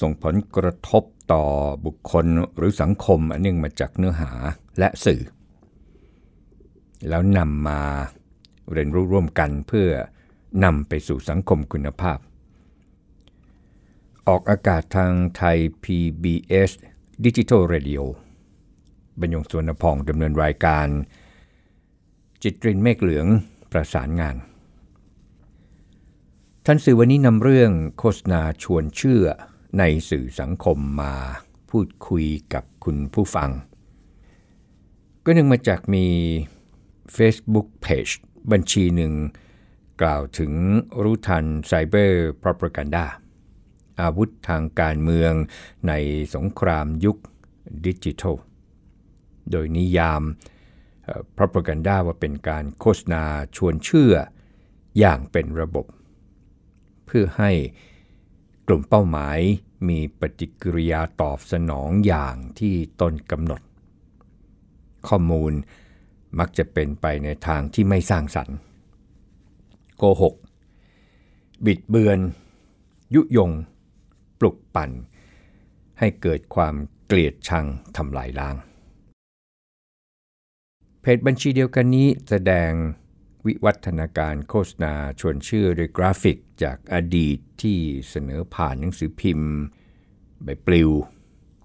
[0.00, 1.44] ส่งผลกระทบต่อ
[1.86, 4.30] บุคคลหรือสังคมอันเนื่องมาจากเนื้อหา
[4.78, 5.22] และสื่อ
[7.08, 7.82] แล้วนำมา
[8.72, 9.88] เรียนรู้ร่วมกันเพื่อ
[10.64, 12.18] นำไปสู่สังคมคุณภาพ
[14.28, 16.70] ออกอากาศทางไทย PBS
[17.24, 18.02] Digital Radio
[19.20, 20.86] บรรยงสวนพองดำเนินรายการ
[22.42, 23.26] จิตรินเมฆเหลือง
[23.72, 24.36] ประสานงาน
[26.66, 29.24] ท่านสื่อวันนี้นำเรื่องโฆษณาชวนเชื่อ
[29.78, 31.14] ในสื่อสังคมมา
[31.70, 33.50] พูดคุยกับคุณผู้ฟัง
[35.24, 36.06] ก็เนื่องมาจากมี
[37.16, 38.12] Facebook Page
[38.52, 39.12] บัญชีหนึ่ง
[40.00, 40.52] กล่าวถึง
[41.02, 43.06] รู้ทันไซเบอร์โปรปกันดา
[44.00, 45.32] อาวุธทางการเมือง
[45.88, 45.92] ใน
[46.34, 47.16] สงครามยุค
[47.86, 48.36] ดิจิทัล
[49.50, 50.22] โดยนิยาม
[51.34, 53.24] โปรปกันดาว่าเป็นการโฆษณา
[53.56, 54.14] ชวนเชื่อ
[54.98, 55.86] อย่างเป็นระบบ
[57.06, 57.50] เพื่อให้
[58.66, 59.38] กลุ่มเป้าหมาย
[59.88, 63.62] มีปฏิกิริยาตอบสนองอย่างที่ตนกำหนด
[65.08, 65.52] ข้อมูล
[66.38, 68.56] มักจะเป็นไปในทางที่ไม่สร้างสรรค์
[69.96, 70.34] โกหก
[71.66, 72.18] บิดเบือน
[73.14, 73.50] ยุยง
[74.38, 74.90] ปลุกปั่น
[75.98, 76.74] ให้เกิดความ
[77.06, 78.56] เกลียดชังทำลายล้าง
[81.00, 82.72] เพจบัญชีเดียวกันนี้แสดง
[83.46, 87.78] วิวัฒนาการโฆษณาชวนเชื่อโดยกราฟิกจากอดีตที่
[88.10, 89.52] เสนอผ่านหนังสือพิมพ์
[90.42, 90.90] ใบปลิว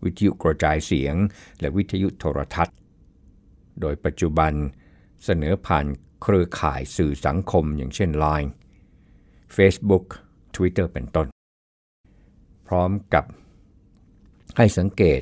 [0.03, 1.15] วิทยุกระจายเสียง
[1.59, 2.75] และวิทยุโทรทัศน์
[3.81, 4.53] โดยปัจจุบัน
[5.23, 5.85] เสนอผ่าน
[6.22, 8.50] เครือข่ายสื่อสังคมอย่างเช่น Line
[9.55, 10.05] Facebook
[10.55, 11.27] Twitter เป็นต้น
[12.67, 13.25] พร้อมกับ
[14.57, 15.21] ให้สังเกต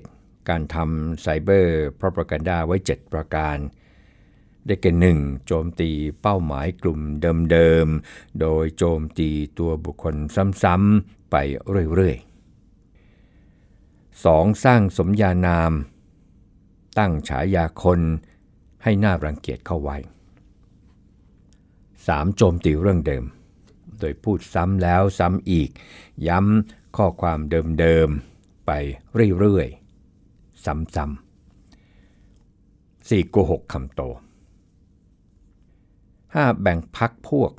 [0.50, 3.58] การทำไซเบอร์ p r o p a g a n d a ไว้ 7 ประการ
[4.66, 5.90] ได้แก่หนึ่งโจมตี
[6.22, 7.00] เป้าหมายกลุ่ม
[7.52, 9.30] เดิมๆ โดยโจมตี
[9.60, 10.16] ตัวบุคคล
[10.64, 11.36] ซ้ำๆไป
[11.96, 12.34] เรื่อยๆ
[14.24, 14.64] 2.
[14.64, 15.74] สร้างสมญานาม
[16.98, 18.02] ตั้งฉายาคน
[18.84, 19.98] ให้น่ารังเกียจเข้าไว้
[21.58, 22.36] 3.
[22.38, 23.24] โจมตีเรื่องเดิม
[24.00, 25.70] โดยพูดซ้ำแล้วซ้ำอีก
[26.28, 27.40] ย้ำข้อความ
[27.80, 28.72] เดิมๆ ไป
[29.40, 33.30] เรื่อยๆ ซ้ำๆ 4.
[33.32, 34.02] โกหกคำโต
[36.42, 36.62] 5.
[36.62, 37.52] แบ่งพักพวก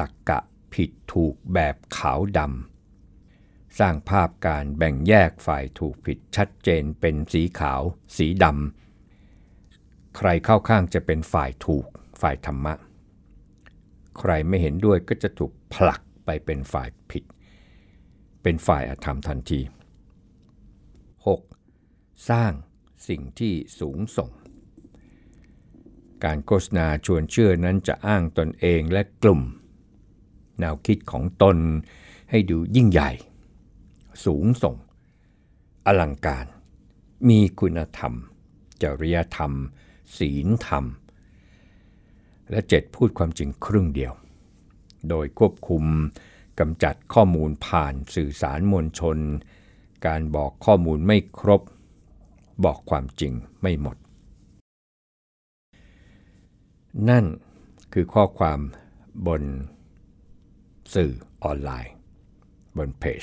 [0.00, 0.38] ตักกะ
[0.74, 7.82] ผิดถูกแบบขาวดำ สร้างภาพการแบ่งแยกฝ่ายถูกผิดชัดเจนเป็นสีขาว
[8.16, 11.86] สีดำ ใครเข้าข้างจะเป็นฝ่ายถูก
[12.20, 12.74] ฝ่ายธรรมะ
[14.18, 17.24] ใครไม่เห็นด้วยก็จะถูกผลักไปเป็นฝ่ายผิด
[18.42, 19.60] เป็นฝ่ายอธรรมทันที
[21.54, 22.30] 6.
[22.30, 22.52] สร้าง
[23.08, 24.30] สิ่งที่สูงส่ง
[26.24, 29.42] การโฆษณาชวนเชื่อนั้นจะอ้างตนเองและกลุ่ม
[30.60, 31.56] แนวคิดของตน
[32.30, 33.10] ให้ดูยิ่งใหญ่
[34.24, 34.76] สูงส่ง
[35.86, 36.46] อลังการ
[37.28, 38.14] มีคุณธรรม
[38.82, 39.52] จริยธรรม
[40.18, 40.84] ศีลธรรม
[42.50, 44.12] และเจ็ดพูดความจริงครึ่งเดียว
[45.08, 45.84] โดยควบคุม
[46.60, 49.18] กำจัดข้อมูลผ่านสื่อสารมวลชน
[50.06, 51.62] การบอกข้อมูลไม่ครบ
[52.64, 53.32] บอกความจริง
[53.62, 53.96] ไม่หมด
[57.10, 57.24] นั่น
[57.92, 58.58] คือข้อความ
[59.26, 59.42] บน
[60.94, 61.12] สื่อ
[61.44, 61.94] ออนไลน์
[62.78, 63.22] บนเพจ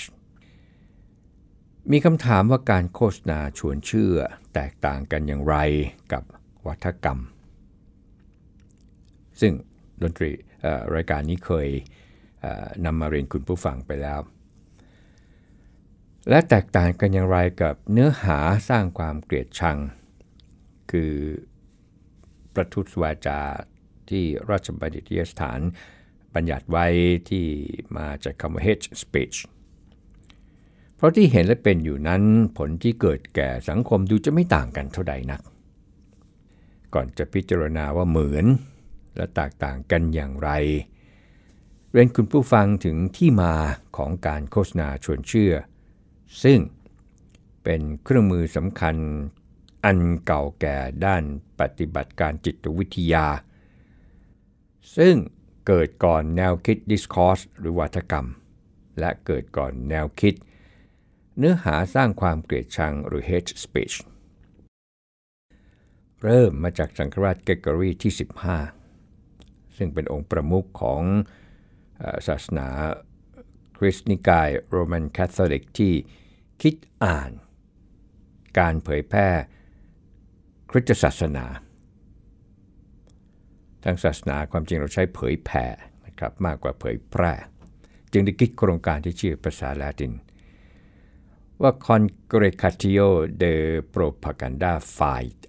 [1.92, 4.14] มีคำถามว่าการโฆษณาชวนเชื่อ
[4.54, 5.56] แตกต่างกันอย่างไร
[6.12, 6.24] กับ
[6.68, 7.20] วัฒกรรม
[9.42, 9.54] ซึ่ง
[10.02, 10.30] ดนตรี
[10.96, 11.68] รายการนี้เคย
[12.86, 14.20] นำมาเรียนคุณผู้ฟังไปแล้ว
[16.30, 18.40] และแตกต่างกันอย่างไรกับเนื้อหา
[18.70, 19.78] สร้างความเกลียดชัง
[20.92, 21.14] คือ
[22.58, 23.40] ประทุษวาจา
[24.10, 25.60] ที่ราชบัณฑิตยสถาน
[26.34, 26.86] บัญญัติไว้
[27.30, 27.46] ที่
[27.98, 29.38] มาจากคำว่า hate speech
[30.96, 32.24] เพราะที่เห็นและเป็นอยู่นั้น
[32.58, 35.42] ผลที่เกิดแก่สังคมดูจะไม่ต่างกันเท่าใดนัก
[36.94, 38.46] ก่อนจะพิจารณาว่าเหมือน
[39.16, 40.50] และแตกต่างกันอย่างไร
[41.92, 43.54] เรียนคุณผู้ฟังถึงที่มา
[43.98, 45.54] ของการโฆษณาชวนเชื่อ
[46.44, 46.60] ซึ่ง
[47.64, 48.96] เป็นเครื่องมือสำคัญ
[49.84, 51.24] อันเก่าแก่ด้าน
[51.60, 53.28] ปฏิบัติการจิตวิทยา
[54.98, 55.16] ซึ่ง
[55.68, 58.28] เกิดก่อนแนวคิด discourse หรือวัฒกรรม
[59.00, 60.34] และเกิดก่อนแนวคิด
[61.38, 63.96] เนื้อหาสร้างความเกลียดชังหรือ hate speech
[66.24, 68.14] เริ่มมาจากสังฆราชเกกอรีที่
[68.94, 71.04] 15 ซึ่งเป็นองค์ประมุขของ
[72.28, 72.68] ศาสนา
[73.78, 75.94] คริสต์นิกายโรมันคาทอลิกที่
[76.62, 77.32] คิดอ่าน
[78.60, 79.30] การเผยแพร่
[80.70, 81.46] คริสตศาสนา
[83.84, 85.66] ทางศาสนาความจริงเราใช้เผยแผ่
[86.06, 87.34] นะครับมากกว่าเผยแพร่
[88.12, 90.14] จึงได้คิดโครงการที่ชื่อภาษาลาติน
[91.62, 93.08] ว่า Congregatio
[93.44, 93.54] de
[93.96, 95.40] Propaganda Fight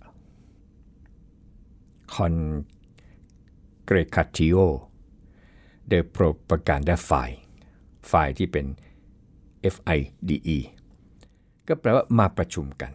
[3.86, 4.66] Congregatio
[5.90, 7.38] de Propaganda Fight
[8.10, 8.66] ฝ่ายที่เป็น
[9.74, 10.58] FIDE
[11.68, 12.92] ก็แปลว่ามาประชุมกัน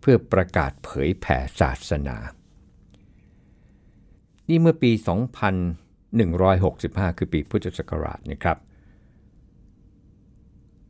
[0.00, 2.16] เพื่อประกาศเผยแผ่ศาสนา
[4.48, 4.90] นี่เมื่อปี
[7.04, 8.58] 2165 คือปีพุทธศักราชนะครับ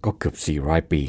[0.04, 0.34] ก็เกือบ
[0.64, 1.02] 400 ปี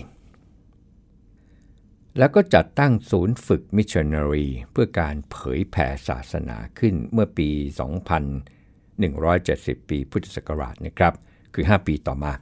[2.18, 7.50] แล้วก็จัดตั้งศูนย์ฝึกมิชชันนารีเพื่อการเผยแผ่ศาสนาขึ้นเมื่อปี
[9.10, 11.14] 2170 ปีพุทธศักราชนะครับ
[11.54, 12.34] คือ 5 ปีต่อมา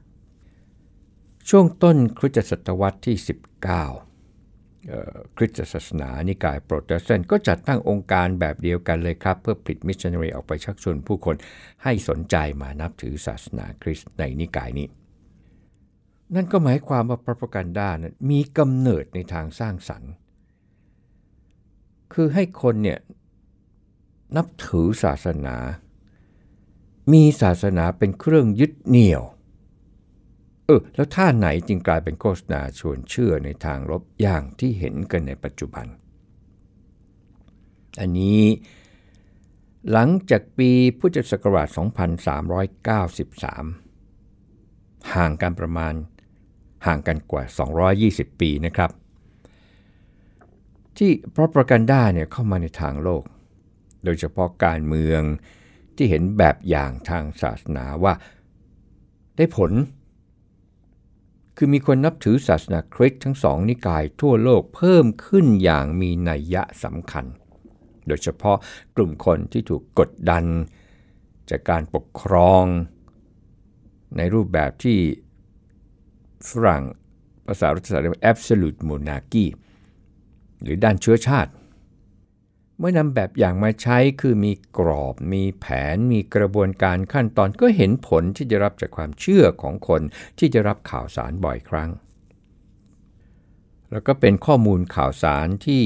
[1.50, 3.18] ช่วงต้นคริสตศตวรรษที่
[3.74, 4.17] 19
[5.38, 11.36] คริสตศาสนานิกายโปรเตสแตนต์ก็จัดตั้งองค์การแบบเดียวกันเลยครับ เพื่อผลิตมิชชันนารีออกไปชักชวนผู้คน
[11.84, 14.88] ให้สนใจมานับถือศาสนาคริสต์ในนิกายนี้
[16.36, 20.12] นั่นก็หมายความว่าพระประกันด้านั้นมีกำเนิดในทางสร้างสรรค์
[22.13, 23.00] คือให้คนเนี่ย
[24.36, 25.56] นับถือศาสนา
[27.13, 29.24] มีศาสนาเป็นเครื่องยึดเหนี่ยว
[30.68, 35.86] เออแล้วท่าไหนจึงกลายเป็นโฆษณาชวนเชื่อในทางลบอย่างที่เห็นกันในปัจจุบัน
[38.00, 38.44] อันนี้
[39.92, 40.69] หลังจากปี
[41.00, 41.80] พุทธศักราช 2393
[45.16, 45.94] ห่างกันประมาณ
[46.86, 47.44] ห่างกันกว่า
[47.92, 48.92] 220 ปีนะครับ
[50.98, 53.24] ที่พระประกันด้าเนี่ยเข้ามาในทางโลก
[54.04, 55.22] โดยเฉพาะการเมือง
[55.96, 58.14] ที่เห็นแบบอย่างทางศาสนาว่า
[59.38, 59.72] ได้ผล
[61.59, 67.25] คือมีคนนับถือศาสนาคริสต์ทั้งสองนิกายทั่วโลกเพิ่มขึ้นอย่างมีนัยยะสำคัญ
[68.07, 68.57] โดยเฉพาะ
[68.95, 70.44] กลุ่มคนที่ถูกกดดัน
[71.50, 72.65] จากการปกครอง
[74.18, 74.98] ในรูปแบบที่
[76.48, 76.83] ฝรั่ง
[77.48, 79.45] ภาษารัฐศาสตร์เรียกว่า absolute monarchy
[80.62, 81.51] หรือด้านเชื้อชาติ
[82.79, 90.01] เมื่อนำแบบอย่างมาใช้คือมีกรอบ มีแผน มีกระบวนการขั้นตอนก็เห็นผลที่จะรับจากความเชื่อของคน
[90.38, 91.89] ที่จะรับข่าวสารบ่อยครั้ง
[93.91, 95.83] แล้วก็เป็นข้อมูลข่าวสารที่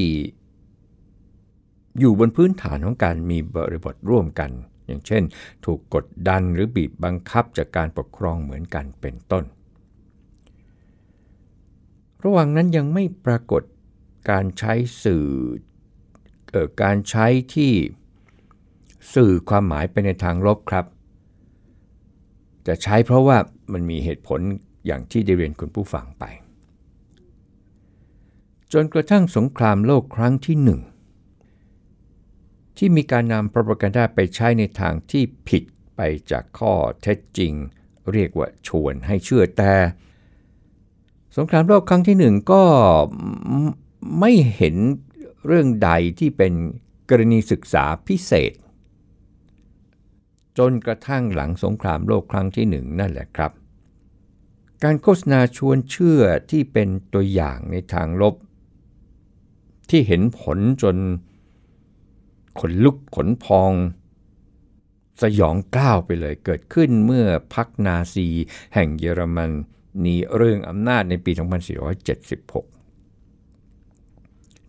[1.99, 4.51] อยู่บนพื้นฐานของการมีบริบทร่วมกัน
[4.85, 5.23] อย่างเช่น
[5.65, 9.43] ถูกกดดันหรือบีบบังคับจากการปกครองเหมือนกันเป็นต้น
[12.23, 13.63] ระหว่างนั้นยังไม่ปรากฏ
[14.29, 14.73] การใช้
[15.03, 15.27] สื่อ
[16.81, 17.73] การใช้ที่
[19.13, 20.85] สื่อความหมายไปในทางลบครับ
[22.67, 23.37] จะใช้เพราะว่า
[23.73, 24.39] มันมีเหตุผล
[24.85, 26.23] อย่างที่ได้เรียนคุณผู้ฟังไป
[28.73, 30.81] จนกระทั่งสงครามโลกครั้งที่หนึ่ง
[32.77, 35.63] ที่มีการนำ propaganda ไปใช้ในทางที่ผิด
[35.95, 36.01] ไป
[36.31, 37.53] จากข้อเท็จจริง
[38.11, 39.73] เรียกว่าชวนให้เชื่อแต่
[41.37, 42.63] สงครามโลกครั้งที่หนึ่งก็
[44.19, 44.75] ไม่เห็น
[45.45, 46.53] เรื่องใดที่เป็น
[47.09, 48.53] กรณีศึกษาพิเศษ
[50.57, 53.51] จนกระทั่งหลังสงครามโลกครั้งที่หนึ่งนั่นแหละครับ
[54.83, 56.21] การโฆษณาชวนเชื่อ
[56.51, 58.35] ที่เป็นตัวอย่างในทางลบ
[59.89, 60.97] ที่เห็นผลจน
[62.59, 63.71] ขนลุกขนพอง
[65.21, 68.27] สยองเกล้าไปเลยเกิดขึ้นเมื่อพักนาซี
[68.73, 69.51] แห่งเยอรมัน
[70.03, 71.31] นีเรื่องอำนาจในปี
[72.07, 72.70] 2476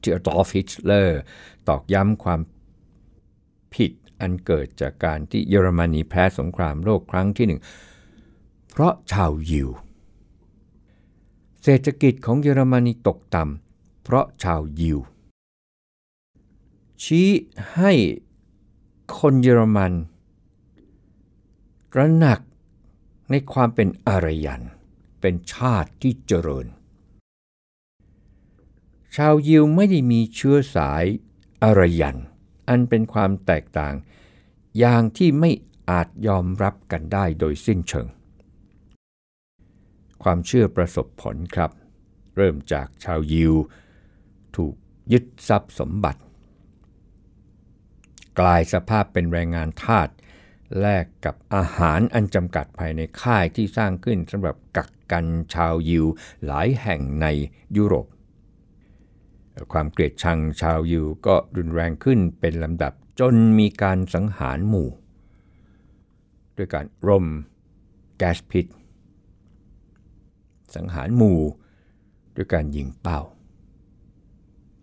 [0.02, 1.20] ที่อดอล์ฟฮิตเลอร์
[1.68, 2.40] ตอกย้ำความ
[3.74, 7.60] ผิดอันเกิดจากการที่เยอรมนีแพ้สงครามโลกครั้งที่หนึ่ง
[8.70, 9.68] เพราะชาวยิว
[11.62, 14.98] เศรษฐกิจของเยอรมนีตกต่ำเพราะชาวยิว
[17.02, 17.28] ชี้
[17.74, 17.92] ให้
[19.18, 19.92] คนเยอรมัน
[21.96, 22.40] ระหนัก
[23.30, 24.62] ในความเป็นอารยัน
[25.20, 26.66] เป็นชาติที่เจริญ
[29.16, 31.04] ชาวยิวไม่ได้มีเชื้อสาย
[31.62, 32.16] อารยัน
[32.68, 33.94] อันเป็นความแตกต่าง
[34.78, 35.50] อย่างที่ไม่
[35.90, 38.06] อาจยอมรับกันได้โดยสิ้นเชิง
[40.22, 41.70] ความเชื่อประสบผลครับ
[42.36, 43.54] เริ่มจากชาวยิว
[44.56, 44.74] ถูก
[45.12, 46.20] ยึดทรัพย์สมบัติ
[48.40, 50.08] กลายสภาพเป็นแรงงานทาส
[50.80, 56.06] แลกกับอาหารอันจำกัดภายในค่ายที่สร้างขึ้นสำหรับกักกันชาวยิว
[56.46, 57.26] หลายแห่งใน
[57.76, 58.06] ยุโรป
[59.72, 64.88] ความเกลียดชังชาวยิวก็รุนแรงขึ้นเป็นลำดับจนมีการสังหารหมู่
[66.56, 67.26] ด้วยการรม
[68.18, 68.66] แก๊สพิษ
[70.76, 71.40] สังหารหมู่
[72.36, 73.20] ด้วยการยิงเป้า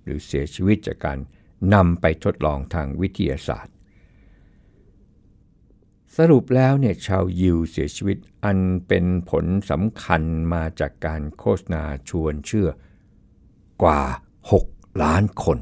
[0.04, 1.18] หรือเสียชีวิตจากการ
[1.74, 3.76] นำไปทดลองทางวิทยาศาสตร์
[6.18, 10.24] สรุปแล้วเนี่ยชาวยิวเสียชีวิตอันเป็นผลสำคัญ
[10.54, 12.70] มาจากการโฆษณาชวนเชื่อ
[13.84, 14.02] กว่า
[14.42, 15.58] 6 ล้านคน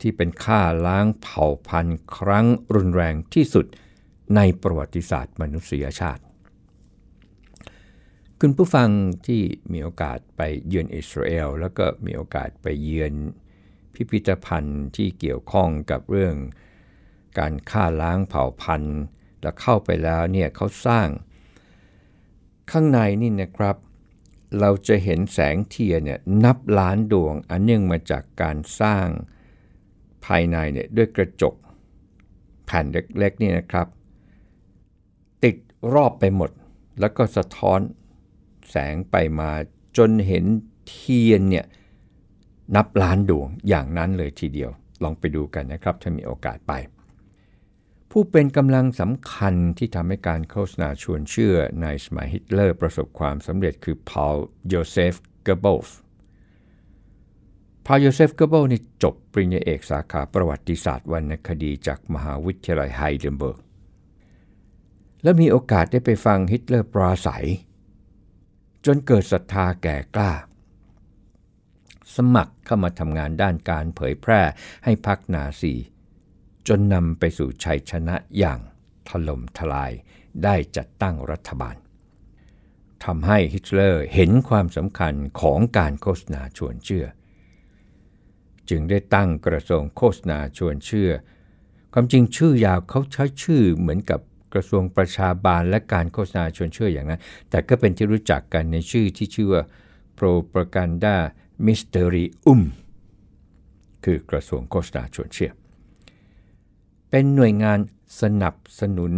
[0.00, 3.66] ที่เป็นค่าล้างเผ่าพันธุ์ครั้งรุนแรงที่สุด
[4.36, 6.22] ในประวัติศาสตร์มนุษยชาติ
[8.40, 8.88] คุณผู้ฟัง
[9.26, 9.42] ที่
[9.72, 13.14] มีโอกาสไปเยือนอิสราเอล แล้วก็มีโอกาสไปเยือน
[13.94, 16.34] พิพิธภัณฑ์ที่เกี่ยวข้องกับเรื่อง
[17.38, 18.98] การฆ่าล้างเผ่าพันธุ์
[19.42, 21.08] แล้วเข้าไปแล้วเนี่ยเขาสร้าง
[22.70, 23.76] ข้างในนี่นะครับ
[24.60, 29.06] เราจะเห็นแสงเทียนเนี่ยนับล้านดวงอันเนื่องมาจากการสร้าง
[30.24, 31.54] ภายในเนี่ยด้วยกระจก
[32.66, 33.86] แผ่นเล็กๆนี่นะครับ
[35.44, 35.56] ติด
[35.94, 36.50] รอบไปหมด
[37.00, 37.80] แล้วก็สะท้อน
[38.70, 39.50] แสงไปมา
[39.96, 40.44] จนเห็น
[40.88, 41.66] เทียนเนี่ย
[42.76, 44.70] นับล้านดวงอย่างนั้นเลยทีเดียว
[45.02, 46.72] ลองไปดูกันนะครับถ้ามีโอกาสไป
[48.10, 54.36] ผู้เป็นกำลังสำคัญที่ทำให้การโฆษณาชวนเชื่อในสมัยฮิตเลอร์ประสบความสำเร็จคือพอล
[54.68, 55.98] โยเซฟเกิบเบิลส์
[57.86, 63.60] พอลโยเซฟเกิบเบิลส์นี่จบปริญญาเอกสาขาประวัติศาสตร์วรรณคดีจากมหาวิทยาลัยไฮเดนเบิร์ก
[65.22, 67.46] และมีโอกาสได้ไปฟังฮิตเลอร์ปราศรัย
[68.86, 70.32] จนเกิดศรัทธาแก่กล้า
[72.16, 74.40] สมัครเข้ามาทำงานด้านการเผยแพร่
[74.84, 75.74] ให้พรรคนาซี
[76.68, 78.60] จนนำไปสู่ชัยชนะอย่าง
[79.08, 79.92] ถล่มทลาย
[80.44, 81.76] ได้จัดตั้งรัฐบาล
[83.04, 87.06] ทำให้ฮิตเลอร์เห็นความสำคัญของการโฆษณาชวนเชื่อ
[88.70, 91.10] จึงได้ตั้งกระทรวงโฆษณาชวนเชื่อ
[91.92, 94.20] ความจริงชื่อยาวเขาใช้ชื่อเหมือนกับ
[94.54, 97.20] กระทรวงประชาบาลและการโฆษณาชวนเชื่ออย่างนั้น
[97.50, 99.62] แต่ก็เป็นที่รู้จักกันในชื่อที่ชื่อว่า
[100.18, 101.16] Propaganda
[101.66, 102.62] มิสเตอริอุม
[104.04, 105.50] คือกระทรวงโฆษณาชวนเชื่อ
[107.10, 107.78] เป็นหน่วยงาน
[108.20, 109.12] สนับสนุน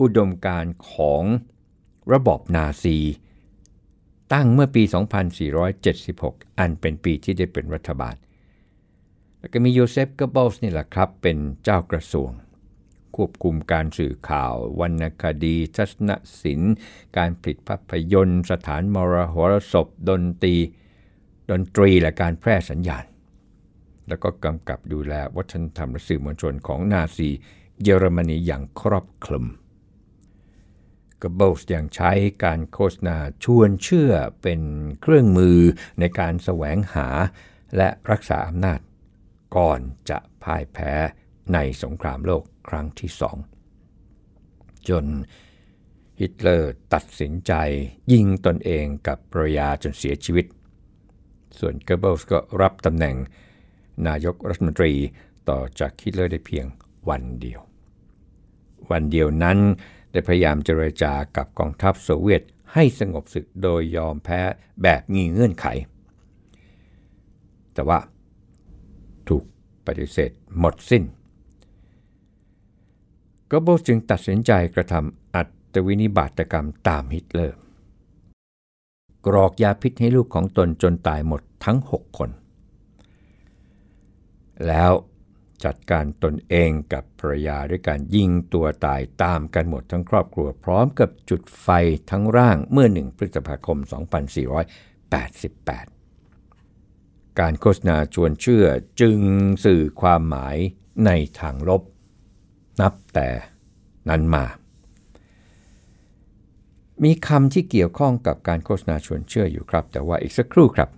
[0.00, 1.22] อุดมการณ์ของ
[2.12, 2.98] ระบอบนาซี
[4.32, 4.82] ตั้งเมื่อปี
[5.70, 8.16] 2476 อันเป็นปีที่ได้เป็นรัฐบาล
[9.38, 12.30] แล้วก็มีโยเซฟเกิบเบิลส์นี่แหละครับ เป็นเจ้ากระทรวง
[13.16, 16.10] ควบคุมการสื่อข่าว วรรณคดี ทัศน
[16.42, 16.74] ศิลป์
[17.16, 20.56] การผลิตภาพยนตร์ สถานมรหรสพ ดนตรี
[21.50, 23.04] ดนตรีและการแพร่สัญญาณ
[24.08, 27.28] แล้วก็กำกับดูแลวัฒนธรรมและสื่อมวลชนของนาซี
[27.82, 29.46] เยอรมนีอย่างครอบคลุม
[31.22, 32.12] กเบิลส์ยังใช้
[32.44, 34.60] การโฆษณาชวนเชื่อเป็น
[35.00, 35.58] เครื่องมือ
[36.00, 37.08] ในการแสวงหา
[37.76, 38.80] และรักษาอำนาจ
[39.56, 39.80] ก่อน
[40.10, 40.92] จะพ่ายแพ้
[41.52, 43.36] ในสงครามโลกครั้งที่สอง
[44.88, 45.06] จน
[46.20, 47.52] ฮิตเลอร์ตัดสินใจ
[48.12, 50.46] ยิงตนเองกับภรรยาจนเสียชีวิต
[51.58, 53.16] ส่วนเกิบเบิลส์ก็รับตำแหน่ง
[54.08, 54.92] นายกรัฐมนตรี
[55.48, 56.66] ต่อจากฮิตเลอร์ได้เพียง
[57.08, 57.60] วันเดียว
[58.90, 59.58] วันเดียวนั้น
[60.12, 64.40] ได้พยายามเจรจากับกองทัพโซเวียตให้สงบศึกโดยยอมแพ้
[64.82, 65.66] แบบมีเงื่อนไข
[67.74, 67.98] แต่ว่า
[69.28, 69.44] ถูก
[69.86, 71.04] ปฏิเสธหมดสิน้น
[73.50, 77.58] กบิลจึงตัดสินใจกระทำอัตวินิบาตกรรมตามฮิตเลอร์
[79.26, 82.30] กรอกยาพิษให้ลูกของตนจนตายหมดทั้ง 6 คน
[84.68, 84.92] แล้ว
[85.64, 91.68] จัดการตนเองกับภรรยาด้วยการยิงตัวตายตามกันหมดทั้งครอบครัวพร้อมกับจุดไฟ
[92.10, 93.78] ทั้งร่างเมื่อ 1 พฤษภาคม
[96.18, 98.66] 2488 การโฆษณาชวนเชื่อ
[99.00, 99.18] จึง
[99.64, 100.56] สื่อความหมาย
[101.06, 101.82] ในทางลบ
[102.80, 103.28] นับแต่
[104.08, 104.44] นั้นมา
[107.04, 110.88] มีคำที่เกี่ยวข้องกับการโฆษณาชวนเชื่ออยู่ครับ แต่ว่าอีกสักครู่ครับ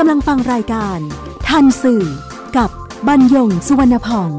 [0.00, 0.98] กำลังฟังรายการ
[1.48, 2.04] ทันสื่อ
[2.56, 2.70] กับ
[3.08, 4.30] บรรยงสุวรรณพอง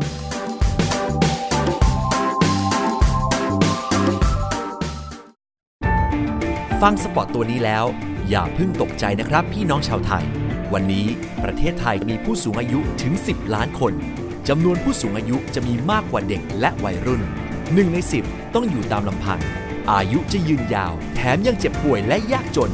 [6.81, 7.85] ฟังสปอตตัวนี้แล้ว
[8.29, 10.25] อย่าเพิ่งตกใจนะครับพี่น้องชาวไทย
[10.73, 11.07] วันนี้
[11.43, 13.93] ประเทศไทยมีผู้สูงอายุถึง 10 ล้านคน
[14.47, 17.21] จำนวนผู้สูงอายุจะมีมากกว่าเด็กและวัยรุ่น
[17.73, 18.23] หนึ่งในสิบ
[18.53, 19.39] ต้องอยู่ตามลำพัง
[19.91, 22.71] อายุจะยืนยาว แถมยังเจ็บป่วยและยากจน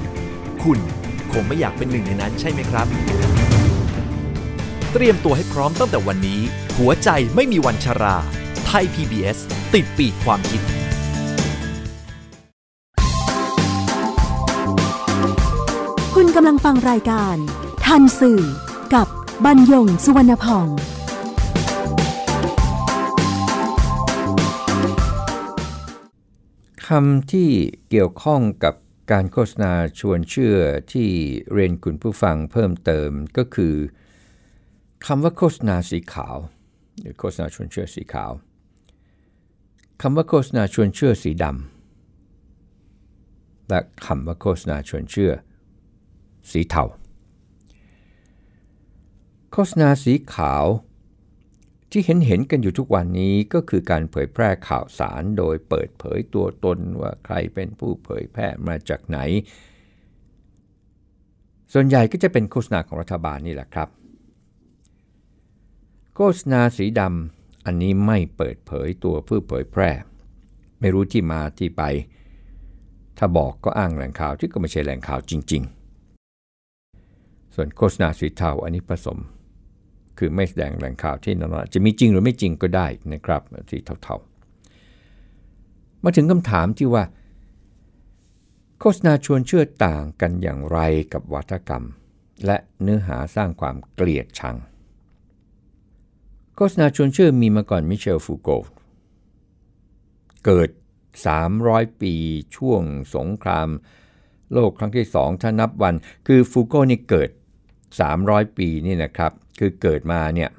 [0.63, 0.79] คุณ
[1.33, 2.87] คงไม่อยากเป็นหนึ่งในนั้นใช่ไหมครับ
[4.93, 6.41] เตรียมตัวให้พร้อมตั้งแต่วันนี้
[6.77, 8.15] หัวใจไม่มีวันชรา
[8.65, 9.37] ไทย PBS
[9.73, 10.61] ติดปีกความคิด
[16.15, 17.35] คุณกำลังฟังรายการ
[17.85, 18.41] ทันสื่อ
[18.95, 19.07] กับ
[19.45, 20.67] บรรยงสุวรรณพอง
[26.87, 27.49] คำที่
[27.89, 28.73] เกี่ยวข้องกับ
[29.11, 30.57] การโฆษณาชวนเชื่อ
[30.91, 31.09] ที่
[31.53, 33.75] เรียนคุณผู้ฟังเพิ่มเติมก็คือ
[35.05, 36.35] คำว่าโฆษณาสีขาว
[36.99, 38.31] หรือโฆษณาชวนเชื่อสีขาว
[40.01, 45.31] คำว่าโฆษณาชวนเชื่อสีดำและคำว่าโฆษณาชวนเชื่อ
[46.51, 46.83] สีเทา
[49.51, 50.65] โฆษณาสีขาว
[51.93, 59.19] ที่เห็นเห็นกันอยู่ทุกวันนี้ก็คือการเผยแพร่ข่าวสารโดยเปิดเผยตัวตนว่าใครเป็นผู้เผยแพร่มาจากไหน
[61.73, 63.89] ส่วนใหญ่ก็จะเป็นโฆษณาของรัฐบาลนี่แหละครับ
[66.15, 69.91] โฆษณาสีดำอันนี้ไม่เปิดเผยตัวผู้เผยแพร่
[70.79, 71.83] ไม่รู้ที่มาที่ไป
[73.17, 75.63] ถ้าบอกก็อ้างแหล่งข่าวที่ก็ไม่ใช่แหล่งข่าวจริง
[76.79, 79.19] ๆ ส่วนโฆษณาสีเทาอันนี้ผสม
[80.17, 87.03] คือไม่แสดงแหล่งข่าวที่นั่นจะมีจริงหรือไม่จริงก็ได้นะครับที่เท่าๆ มาถึงคำถามที่ว่า
[88.79, 90.79] โฆษณาชวนเชื่อต่างกันอย่างไร
[91.13, 91.85] กับวัฒกรรม
[92.45, 94.57] และเนื้อหาสร้างความเกลียดชัง
[96.55, 98.49] โฆษณาชวนเชื่อมีมาก่อนมิเชลฟูโก
[100.45, 100.69] เกิด
[101.35, 102.13] 300 ปี
[102.55, 102.83] ช่วง
[103.15, 103.69] สงคราม
[104.53, 105.95] โลกครั้งที่สองถ้านับวัน
[106.27, 107.29] คือฟูโกนี่เกิด
[107.93, 110.49] 300 ปีนี่นะครับ คือเกิดมาเนี่ย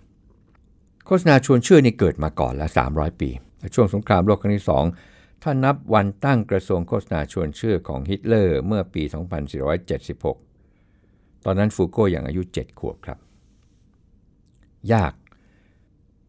[1.06, 3.30] โฆษณาชวนเชื่อนี่เกิดมาก่อนแล้ว300 ปี
[3.74, 4.66] ช่วงสงครามโลกครั้งที่
[5.04, 9.02] 2 ถ้านับวันตั้งกระทรวงโฆษณาชวนเชื่อของฮิตเลอร์เมื่อปี
[10.64, 13.18] 2476 ตอนนั้นฟูโก้ยังอายุ 7 ขวบครับ
[14.92, 15.14] ยาก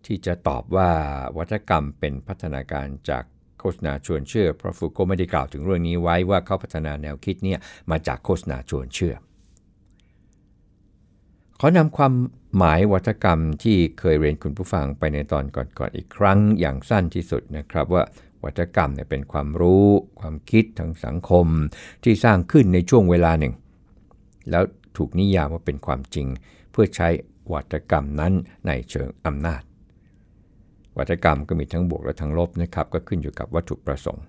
[0.06, 0.92] ที่จะตอบว่า
[1.38, 3.24] วาทกรรมเป็นพัฒนาการจาก
[3.60, 7.60] โฆษณาชวนเชื่อเพราะฟูโก้ไม่ได้กล่าวถึงเรื่องนี้ไว้ว่าเขาพัฒนาแนวคิดเนี่ย
[7.92, 9.16] มาจากโฆษณาชวนเชื่อ
[11.60, 12.14] ขอนำความ
[12.58, 18.04] หมายวัฒกรรมที่เคยเรียนคุณผู้ฟังไปในตอนก่อนๆออีกครั้งอย่างสั้นที่สุดนะครับว่า
[18.44, 19.88] วัฒกรรมเนี่ยเป็นความรู้
[20.20, 21.48] ความคิดทางสังคม
[22.04, 23.54] ที่สร้างขึ้นในช่วงเวลาหนึ่ง
[24.52, 24.64] แล้ว
[24.98, 26.28] ถูกนิยามว่าเป็นความจริง
[26.72, 27.10] เพื่อใช้
[27.54, 28.34] วัฒกรรมนั้น
[28.68, 29.62] ในเชิงอำนาจ
[30.98, 34.26] วัฒกรรมก็มีทั้งบวกและทั้งลบนะครับก็ขึ้นอยู่กับวัตถุประสงค์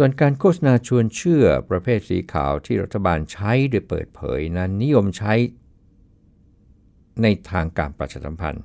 [0.00, 5.34] ส่วนการโฆษณาชวนเชื่อประเภทสีขาวที่รัฐบาลใช้โดยเปิดเผยนั้นนิยมใช้
[7.22, 8.64] ในทางการประชาสัมพันธ์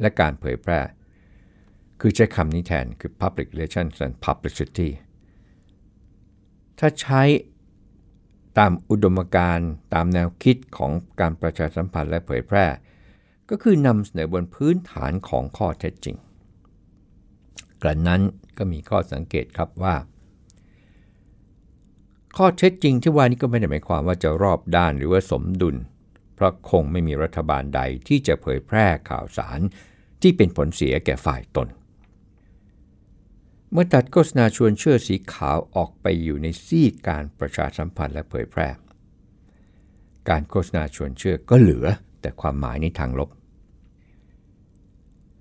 [0.00, 0.80] และการเผยแพร่
[2.00, 4.90] คือใช้คำนี้แทนคือ public relations and publicity
[6.78, 7.22] ถ้าใช้
[8.58, 12.66] ตามอุดมการณ์ตามแนวคิดของการประชาสัมพันธ์และเผยแพร่
[13.50, 16.16] ก็คือนำเสนอบนพื้นฐานของข้อเท็จจริง
[17.82, 18.22] กระนั้น
[18.58, 19.96] ก็มีข้อสังเกตครับว่า
[22.36, 25.76] ข้อเท็จจริงที่ว่านี้ก็ไม่ได้หมายความว่าจะรอบด้านหรือว่าสมดุล
[26.34, 29.60] เพราะคงไม่มีรัฐบาลใดที่จะเผยแพร่ข่าวสาร
[30.22, 31.68] ที่เป็นผลเสียแก่ฝ่ายตน
[33.70, 38.68] เมื่อตัดโฆษณาชวนเชื่อสีขาวออกไปอยู่ในซีกการประชาสัมพันธ์และเผยแพร่
[40.28, 41.86] การโฆษณาชวนเชื่อก็เหลือ
[42.20, 43.30] แต่ความหมายในทางลบ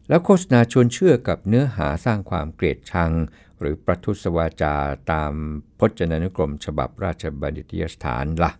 [0.10, 3.12] แล้วโฆษณาชวนเชื่อกับเนื้อหาสร้างความเกลียดชัง
[3.59, 4.75] หรือประทุษวาจา
[5.11, 5.33] ตาม
[5.79, 8.51] พจนานุกรม ฉบับราชบัณฑิตยสถานละ่ะ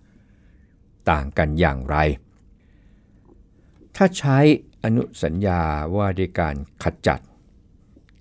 [1.10, 1.98] ต่างกันอย่างไร
[3.96, 4.38] ถ้าใช้
[4.84, 5.62] อนุสัญญา
[5.96, 7.20] ว่าด้วยการขจัด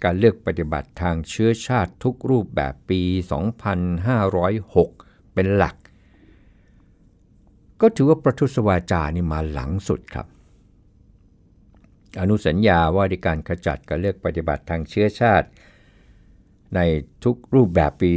[0.02, 3.02] การเลือกปฏิบัติทางเชื้อชาติทุกรูปแบบปี
[4.34, 5.76] 2506 เป็นหลัก
[7.80, 10.26] ก็ถือว่าประทุษวาจานี่มาหลังสุดครับ
[12.20, 15.46] อนุสัญญาว่าด้วยการขจัดการเลือกปฏิบัติทางเชื้อชาติ
[16.74, 16.80] ใน
[17.24, 18.14] ทุกรูปแบบปี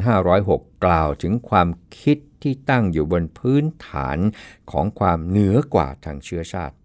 [0.00, 1.68] 2506 กล่าวถึงความ
[2.00, 4.18] คิดที่ตั้งอยู่บนพื้นฐาน
[4.70, 6.76] ของความเหนือกว่าทางเชื้อชาติ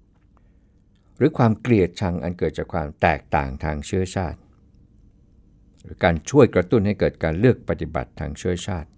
[1.18, 4.40] หรือความเกลียดชังอันเกิดจากความแตกต่างทางเชื้อชาติ
[5.84, 8.90] หรือการช่วยกระตุ้นให้เกิดการเลือกปฏิบัติทางเชื้อชาติ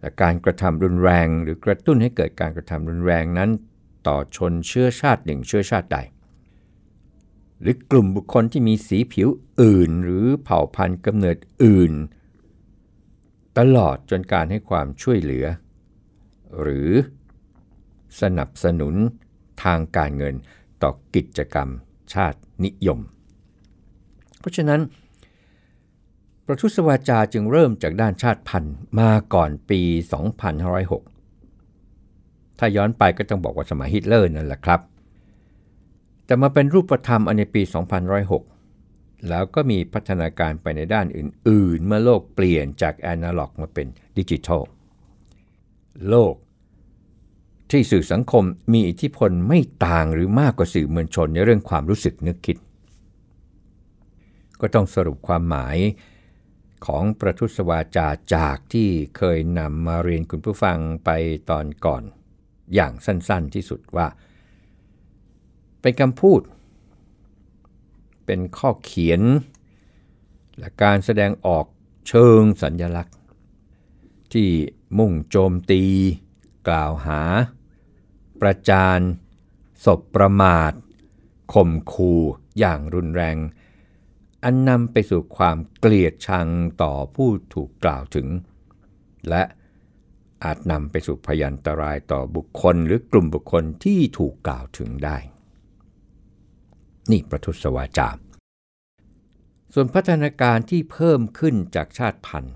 [0.00, 3.50] และการกระทำรุนแรงหรือกระตุ้นให้เกิดการกระทำรุนแรงนั้น
[4.06, 5.98] ต่อชนเชื้อชาติหนึ่งเชื้อชาติใด
[7.62, 9.28] หรือกลุ่มบุคคลที่มีสีผิว
[9.62, 11.92] อื่น หรือเผ่าพันธุ์กำเนิดอื่น
[13.58, 15.46] ตลอดจนการให้ความช่วยเหลือ
[16.60, 16.90] หรือ
[18.20, 18.94] สนับสนุน
[19.64, 20.34] ทางการเงิน
[20.82, 21.68] ต่อกิจกรรม
[22.14, 22.98] ชาตินิยม
[24.38, 24.80] เพราะฉะนั้น
[26.46, 29.80] ประทุษวาจาจึงเริ่มจากด้านชาติพันธุ์มาก่อนปี
[30.60, 34.80] 2506 ถ้าย้อนไปก็ต้องบอกว่าสมัยฮิตเลอร์นั่นแหละครับ
[36.32, 37.62] แต่มาเป็นรูปธรรมอันในปี
[38.44, 43.86] 2006 แล้วก็มีพัฒนาการไปในด้านอื่น ๆ เมื่อโลกเปลี่ยนจากแอนะล็อกมาเป็น
[44.18, 44.62] ดิจิทัล
[46.08, 46.34] โลก
[47.70, 52.56] ที่สื่อสังคมมีอิทธิพลไม่ต่างหรือมากกว่าสื่อมวลชนในเรื่องความรู้สึกนึกคิด
[54.60, 55.76] ก็ต้องสรุปความหมาย
[56.86, 61.10] ของประทุษวาจาจากที่เคยนำมาเรียนคุณผู้ฟังไป
[61.50, 62.02] ตอนก่อน
[62.74, 64.08] อย่างสั้นๆที่สุดว่า
[65.82, 66.40] เป็นคำพูด
[68.26, 69.20] เป็นข้อเขียน
[70.58, 71.66] และการแสดงออก
[72.08, 73.16] เชิงสัญญลักษณ์
[74.32, 74.48] ที่
[74.98, 75.82] มุ่งโจมตี
[76.68, 77.22] กล่าวหา
[78.40, 79.00] ประจาน
[79.84, 80.72] ศพประมาท
[81.54, 82.20] ข่มขู่
[82.58, 83.36] อย่างรุนแรง
[84.44, 86.48] อันนำไปสู่ความเกลียดชัง
[86.82, 88.28] ต่อผู้ถูกกล่าวถึง
[89.28, 89.42] และ
[90.44, 95.16] อาจนำไปสู่พยันตรายต่อบุคคลหรือกลุ่มบุคคลที่ถูกกล่าวถึงได้
[97.10, 98.08] นี่ประทุษวาจา
[99.72, 102.54] ส่วนพัฒนาการที่เพิ่มขึ้นจากชาติพันธุ์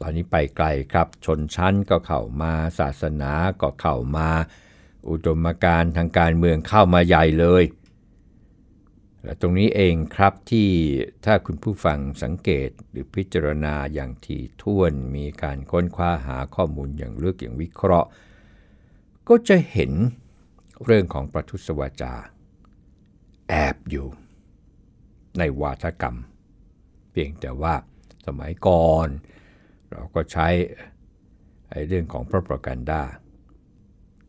[0.00, 3.32] ตอนนี้ไปไกลครับ ชนชั้นก็เข้ามา ศาสนา
[3.62, 4.28] ก็เข้ามา
[5.08, 7.64] อุดมการทางการเมืองเข้ามาใหญ่เลย
[9.22, 10.68] และตรงนี้เองครับที่
[11.24, 18.08] ถ้าคุณผู้ฟังสังเกตหรือพิจารณาอย่างที่ท่วนมีการค้นคว้าหาข้อมูลอย่างลึกอย่างวิเคราะห์
[19.28, 19.92] ก็จะเห็น
[20.84, 22.14] เรื่องของประทุษวาจา
[23.48, 24.06] แอบอยู่
[25.38, 26.16] ในวาทกรรม
[27.12, 27.74] เพียงแต่ว่า
[28.26, 29.08] สมัยก่อน
[29.90, 30.48] เราก็ใช้
[31.88, 33.02] เรื่องของพระประกันดา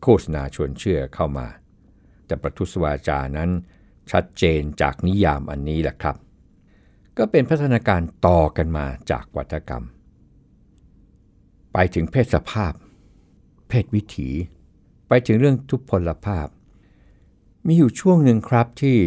[0.01, 1.47] โฆษณาชวนเชื่อเข้ามา
[2.25, 3.49] แต่ประทุษวาจานั้น
[4.11, 6.15] ชัดเจนจากนิยามอันนี้แหละครับ
[7.17, 9.85] ก็เป็นพัฒนาการต่อกันมาจากวัฒกรรม
[11.73, 12.73] ไปถึงเพศสภาพ
[13.69, 14.29] เพศวิถี
[15.13, 16.47] ไปถึงเรื่องทุพพลภาพ
[17.65, 18.97] มีอยู่ช่วงหนึ่งครับที่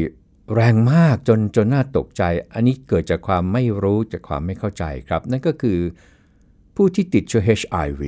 [0.55, 5.79] แรงมากจนจนน่าตกใจ อันนี้เกิดจากความไม่รู้จากความไม่เข้าใจครับ นั่นก็คือ
[6.77, 8.03] ผู้ที่ติดเชื้อ HIV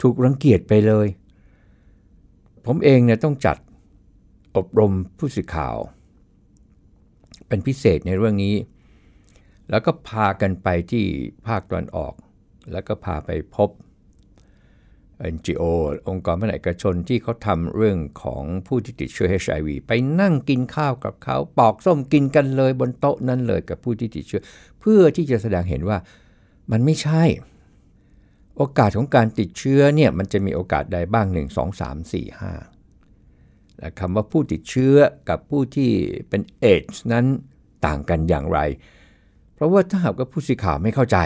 [0.00, 1.06] ถูกรังเกียจไปเลย
[2.66, 3.56] ผมเองเนี่ยต้องจัด
[4.56, 5.76] อบรมผู้สื่อข่าว
[7.48, 8.54] เป็นพิเศษในเรื่องนี้
[9.70, 11.04] แล้วก็พากันไปที่
[11.46, 12.14] ภาคตะวันออก
[12.72, 13.70] แล้วก็พาไปพบ
[15.34, 15.62] NGO
[16.08, 24.42] องค์กรภาคเอกชนที่เขาทำเรื่องของผู้ที่ติดเชื้อ HIV ไปนั่งกินข้าวกับเขาปอกส้มกินกันเลยบนโต๊ะนั้นเลยกับผู้ที่ติดเชื้อ
[24.80, 25.98] เพื่อที่จะแสดงเห็นว่า
[26.70, 27.22] มันไม่ใช่
[28.56, 32.24] โอกาสของการติดเชื้อเนี่ยมันจะมีโอกาสใดบ้าง 1 2 3 4
[33.00, 34.94] 5คำว่าผู้ติดเชื้อ
[35.28, 35.90] กับผู้ที่
[36.28, 37.24] เป็นเอชนั้น
[37.86, 38.58] ต่างกันอย่างไร
[39.54, 41.18] เพราะว่าถ้าหากว่าผู้สื่อข่าวไม่เข้าใจ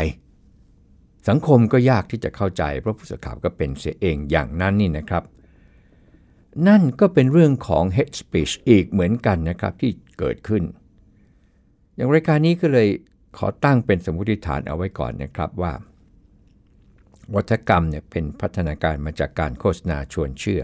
[1.28, 5.22] สังคมก็ยากที่จะเข้าใจเพราะผู้สื่อข่าวก็เป็นเสียเองอย่างนั้นนี่นะครับ
[6.68, 10.62] นั่นก็เป็นเรื่องของ hate speech อีกเหมือนกันนะครับที่เกิดขึ้น
[11.94, 12.88] อย่างรายการนี้ก็เลย
[13.38, 15.72] ขอตั้งเป็นสมมติฐานเอาไว้ก่อนนะครับว่า
[17.34, 20.62] วัฒกรรมเนี่ยเป็นพัฒนาการมาจากการโฆษณาชวนเชื่อ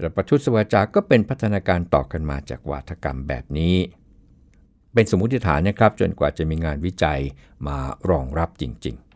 [0.00, 3.76] และประทุษวาจาก็เป็นพัฒนาการต่อกันมาจากวาทกรรมแบบนี้
[4.94, 7.20] เป็นสมมติฐานนะครับจนกว่าจะมีงานวิจัย
[7.66, 7.78] มา
[8.10, 9.07] รองรับจริง ๆ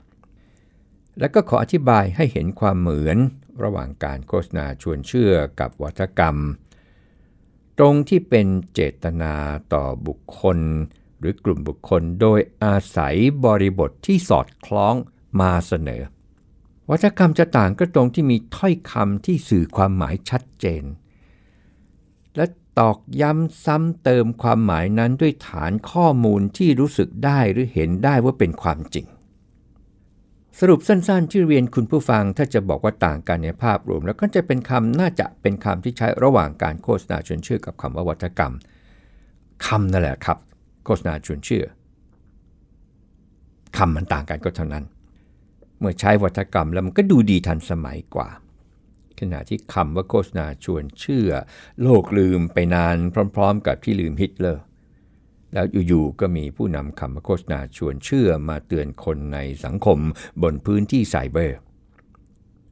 [1.19, 3.19] แล้วก็ขออธิบายให้เห็นความเหมือน
[3.63, 6.37] ระหว่างการโฆษณาชวนเชื่อกับวัฒกรรม
[7.79, 9.35] ตรงที่เป็นเจตนา
[9.75, 10.59] ต่อบุคคล
[11.19, 14.95] หรือกลุ่มบุคคลโดยอาศัยบริบทที่สอดคล้อง
[15.41, 16.03] มาเสนอ
[16.91, 20.85] วัฒกรรมจะต่างก็ตรงที่มีถ้อยคำที่สื่อความหมายชัดเจน
[22.37, 22.47] และ
[22.79, 29.07] ตอกย้ำซ้ำเติมความหมายนั้นด้วยฐานข้อมูลที่รู้สึกได้หรือเห็นได้ว่าเป็นความจริง
[30.61, 38.55] สรุปสั้นๆ ที่เรียนคุณผู้ฟังถ้าจะบอกว่าต่างกันในภาพรวม แล้วก็จะเป็นคำน่าจะเป็นคำที่ใช้ระหว่างการโฆษณาชวนเชื่อกับคำว่าวัฒกรรม
[39.67, 40.39] คำนั่นแหละครับ
[40.85, 41.65] โฆษณาชวนเชื่อ
[43.77, 44.85] คำมันต่างกันก็เท่านั้น
[45.79, 48.29] เมื่อใช้วัฒกรรมแล้วมันก็ดูดีทันสมัยกว่า
[49.19, 51.31] ขณะที่คำว่าโฆษณาชวนเชื่อ
[51.83, 52.97] โลกลืมไปนาน
[53.35, 54.63] พร้อม ๆ กับที่ลืมฮิตเลอร์
[55.55, 59.99] แล้วอยู่ๆก็มีผู้นำคำโฆษณาชวนเชื่อมาเตือนคนในสังคม
[60.43, 61.59] บนพื้นที่ไซเบอร์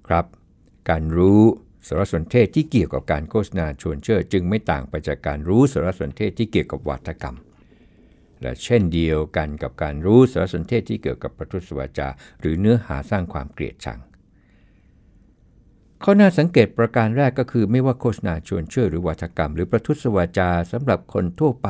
[0.08, 0.24] ครับ
[0.90, 1.42] การรู้
[1.86, 7.36] สารสนเทศที่เกี่ยวกับการโฆษณาชวนเชื่อ จึงไม่ต่างไปจากการรู้สารสนเทศที่เกี่ยวกับวัฒกรรม
[8.42, 12.08] และเช่นเดียวกันกับการรู้สารสนเทศที่เกี่ยวกับประทุษวาจา
[12.40, 14.00] หรือเนื้อหาสร้างความเกลียดชัง
[16.04, 21.68] ข้อน่าสังเกตประการแรกก็คือไม่ว่าโฆษณาชวนเชื่อหรือวัฒกรรม หรือประทุษวาจาสำหรับคนทั่วไป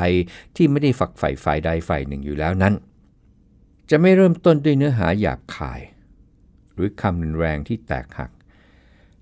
[0.56, 2.74] ที่ไม่ได้ฝักใฝ่ฝ่ายใดฝ่ายหนึ่งอยู่แล้วนั้น
[3.90, 5.80] จะไม่เริ่มต้นด้วยเนื้อหาหยาบคาย
[6.74, 8.30] หรือคำรุนแรงที่แตกหัก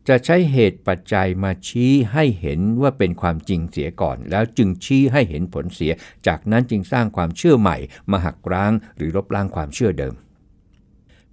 [0.08, 5.92] จะใช้เหตุปัจจัยมาชี้ให้เห็นว่าเป็นความจริงเสียก่อน แล้วจึงชี้ให้เห็นผลเสีย
[6.26, 7.76] จากนั้นจึงสร้างความเชื่อใหม่
[8.10, 10.14] มาหักร้างหรือลบล้างความเชื่อเดิม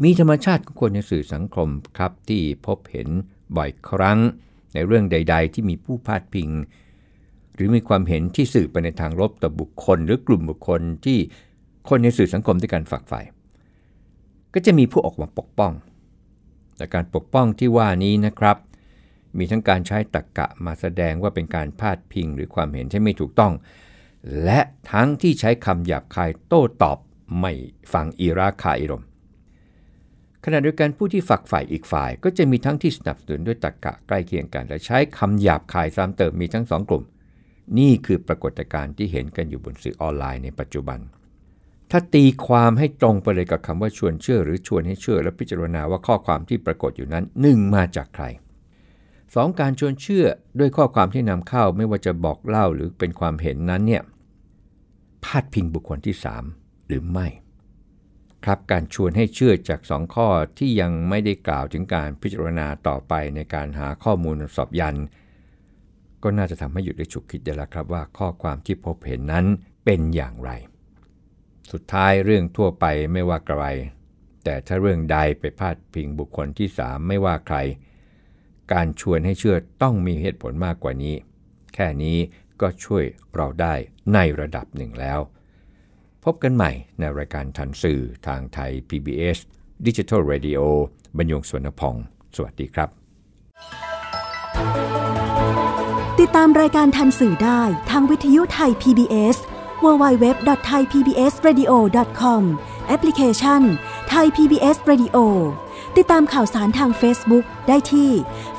[0.03, 3.09] มีธรรมชาติของคนในสื่อสังคมครับที่พบเห็น
[3.57, 4.19] บ่อยครั้ง
[4.73, 6.49] ในเรื่องใด ๆ ที่มีผู้พาดพิง
[7.55, 11.17] หรือมีความเห็นที่สื่อไปในทางลบต่อบุคคล หรือกลุ่มบุคคลที่
[11.89, 13.21] คนในสื่อสังคมด้วยการฝักใฝ่
[14.53, 15.73] ก็จะมีผู้ออกมาปกป้อง
[16.77, 18.57] แต่การปกป้องที่ว่านี้นะครับ
[19.37, 23.53] มีทั้งการใช้ตรกกะมาแสดงว่าเป็นการพาดพิงหรือความเห็นที่ไม่ถูกต้อง
[24.43, 24.59] และ
[24.91, 26.97] ทั้งที่ใช้คำหยาบคายโต้ตอบ
[27.39, 27.51] ไม่
[27.93, 29.03] ฟังอีราคาอิรม
[30.47, 37.03] ขณะเดียวกันผู้ที่ฝักฝ่ายอีกฝ่าย ก็จะมีทั้งที่สนับสนุนด้วยตรกกะใกล้เคียงกัน และใช้คำหยาบคายซ้ำเติมมีทั้งสองกลุ่ม
[37.77, 40.99] นี่คือปรากฏการณ์ที่เห็นกันอยู่บนสื่อออนไลน์ในปัจจุบัน
[41.91, 48.25] ถ้าตีความให้ตรงไปเลยกับคำว่าชวนเชื่อ หรือชวนให้เชื่อ และพิจารณาว่าข้อความที่ปรากฏอยู่นั้นหนึ่งมาจากใคร
[48.91, 49.59] 2.
[49.59, 50.25] การชวนเชื่อ
[50.59, 54.03] ด้วยข้อความที่นำเข้าไม่ว่าจะบอกเล่าหรือเป็นความเห็นนั้นเนี่ย
[55.23, 56.15] พาดพิงบุคคลที่
[56.51, 57.27] 3 หรือไม่
[58.45, 60.27] ครับการชวนให้เชื่อจาก 2 ข้อ
[60.57, 64.99] ที่ยังไม่ได้กล่าวถึงการพิจารณาต่อไปในการหาข้อมูลสอบยัน
[66.23, 69.45] ก็น่าจะทำให้หยุดได้ฉุกคิดได้แล้วครับว่าข้อความที่พบเห็นนั้น
[69.85, 70.51] เป็นอย่างไร
[71.71, 73.63] สุดท้ายเรื่องทั่วไปไม่ว่าใคร
[74.43, 77.57] แต่ถ้าเรื่องใดไปพาดพิงบุคคลที่สามไม่ว่าใคร
[78.73, 81.15] การชวนให้เชื่อต้องมีเหตุผลมากกว่านี้
[81.73, 82.17] แค่นี้
[82.61, 83.03] ก็ช่วย
[83.35, 83.73] เราได้
[84.13, 85.19] ในระดับหนึ่งแล้ว
[86.25, 89.37] พบกันใหม่ในรายการทันสื่อทางไทย PBS
[89.87, 90.59] Digital Radio
[91.17, 91.95] บรรยงสวนพอง
[92.35, 92.89] สวัสดีครับ
[96.19, 99.37] ติดตามรายการทันสื่อได้ทางวิทยุไทย PBS
[99.83, 102.41] www.thaipbsradio.com
[102.87, 103.61] แอปพลิเคชัน
[104.13, 105.17] Thai PBS Radio
[105.97, 108.09] ติดตามข่าวสารทาง Facebook ได้ที่